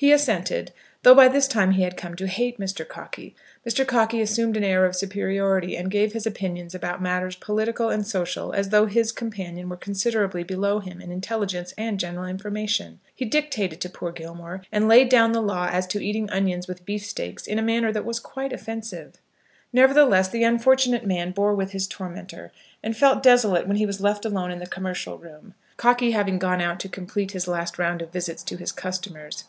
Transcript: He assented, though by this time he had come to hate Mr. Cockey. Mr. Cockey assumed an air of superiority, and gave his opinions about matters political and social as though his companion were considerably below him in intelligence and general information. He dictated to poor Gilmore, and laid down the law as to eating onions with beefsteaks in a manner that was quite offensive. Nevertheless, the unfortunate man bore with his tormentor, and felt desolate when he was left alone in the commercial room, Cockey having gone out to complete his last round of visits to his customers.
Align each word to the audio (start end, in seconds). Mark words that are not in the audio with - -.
He 0.00 0.12
assented, 0.12 0.70
though 1.02 1.16
by 1.16 1.26
this 1.26 1.48
time 1.48 1.72
he 1.72 1.82
had 1.82 1.96
come 1.96 2.14
to 2.14 2.28
hate 2.28 2.60
Mr. 2.60 2.86
Cockey. 2.88 3.34
Mr. 3.68 3.84
Cockey 3.84 4.20
assumed 4.20 4.56
an 4.56 4.62
air 4.62 4.86
of 4.86 4.94
superiority, 4.94 5.76
and 5.76 5.90
gave 5.90 6.12
his 6.12 6.24
opinions 6.24 6.72
about 6.72 7.02
matters 7.02 7.34
political 7.34 7.90
and 7.90 8.06
social 8.06 8.52
as 8.52 8.68
though 8.68 8.86
his 8.86 9.10
companion 9.10 9.68
were 9.68 9.76
considerably 9.76 10.44
below 10.44 10.78
him 10.78 11.00
in 11.00 11.10
intelligence 11.10 11.74
and 11.76 11.98
general 11.98 12.28
information. 12.28 13.00
He 13.12 13.24
dictated 13.24 13.80
to 13.80 13.90
poor 13.90 14.12
Gilmore, 14.12 14.62
and 14.70 14.86
laid 14.86 15.08
down 15.08 15.32
the 15.32 15.42
law 15.42 15.68
as 15.68 15.84
to 15.88 16.00
eating 16.04 16.30
onions 16.30 16.68
with 16.68 16.86
beefsteaks 16.86 17.48
in 17.48 17.58
a 17.58 17.62
manner 17.62 17.90
that 17.90 18.04
was 18.04 18.20
quite 18.20 18.52
offensive. 18.52 19.14
Nevertheless, 19.72 20.28
the 20.28 20.44
unfortunate 20.44 21.06
man 21.06 21.32
bore 21.32 21.56
with 21.56 21.72
his 21.72 21.88
tormentor, 21.88 22.52
and 22.84 22.96
felt 22.96 23.20
desolate 23.20 23.66
when 23.66 23.78
he 23.78 23.84
was 23.84 24.00
left 24.00 24.24
alone 24.24 24.52
in 24.52 24.60
the 24.60 24.66
commercial 24.68 25.18
room, 25.18 25.54
Cockey 25.76 26.12
having 26.12 26.38
gone 26.38 26.60
out 26.60 26.78
to 26.80 26.88
complete 26.88 27.32
his 27.32 27.48
last 27.48 27.80
round 27.80 28.00
of 28.00 28.12
visits 28.12 28.44
to 28.44 28.56
his 28.56 28.70
customers. 28.70 29.42